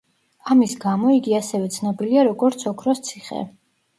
ამის 0.53 0.71
გამო, 0.85 1.09
იგი 1.17 1.35
ასევე 1.41 1.69
ცნობილია 1.77 2.23
როგორც 2.29 2.65
„ოქროს 2.73 3.03
ციხე“. 3.09 3.45